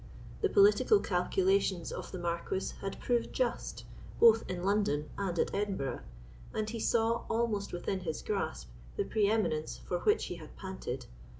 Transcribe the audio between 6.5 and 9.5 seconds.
and he saw almost within his grasp the pre